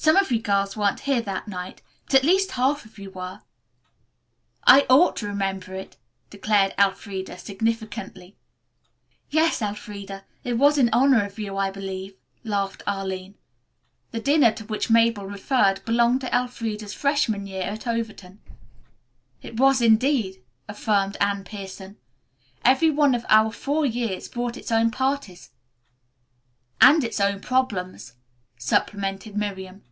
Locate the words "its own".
24.56-24.90, 27.04-27.40